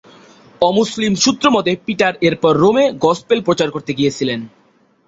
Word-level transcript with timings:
অমুসলিম 0.61 1.13
সূত্র 1.23 1.45
মতে 1.51 1.71
পিটার 1.85 2.13
এরপর 2.21 2.53
রোমে 2.57 2.85
গসপেল 3.03 3.39
প্রচার 3.47 3.69
করতে 3.71 3.91
গিয়েছিলেন। 3.93 4.39